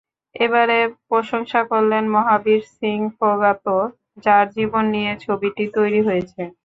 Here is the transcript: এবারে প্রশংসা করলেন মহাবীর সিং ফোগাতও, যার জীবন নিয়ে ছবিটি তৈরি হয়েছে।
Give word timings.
এবারে 0.35 0.77
প্রশংসা 1.07 1.61
করলেন 1.71 2.03
মহাবীর 2.15 2.61
সিং 2.71 2.99
ফোগাতও, 3.17 3.79
যার 4.25 4.45
জীবন 4.55 4.83
নিয়ে 4.93 5.11
ছবিটি 5.25 5.63
তৈরি 5.75 5.99
হয়েছে। 6.07 6.41